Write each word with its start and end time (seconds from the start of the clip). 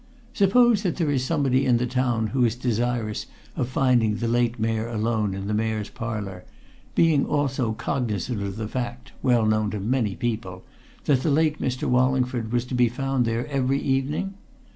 Suppose 0.33 0.81
that 0.81 0.95
there 0.95 1.11
is 1.11 1.23
somebody 1.23 1.63
in 1.63 1.77
the 1.77 1.85
town 1.85 2.29
who 2.33 2.43
is 2.43 2.55
desirous 2.55 3.27
of 3.55 3.69
finding 3.69 4.15
the 4.15 4.27
late 4.27 4.57
Mayor 4.59 4.87
alone 4.87 5.35
in 5.35 5.45
the 5.45 5.53
Mayor's 5.53 5.91
Parlour, 5.91 6.43
being 6.95 7.23
also 7.23 7.73
cognizant 7.73 8.41
of 8.41 8.55
the 8.55 8.67
fact 8.67 9.11
well 9.21 9.45
known 9.45 9.69
to 9.69 9.79
many 9.79 10.15
people 10.15 10.63
that 11.05 11.21
the 11.21 11.29
late 11.29 11.61
Mr. 11.61 11.87
Wallingford 11.87 12.51
was 12.51 12.65
to 12.65 12.73
be 12.73 12.89
found 12.89 13.25
there 13.25 13.45
every 13.45 13.79
evening? 13.79 14.33